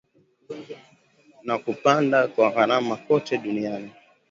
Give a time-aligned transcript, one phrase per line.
[1.43, 3.91] na kupanda kwa gharama kote duniani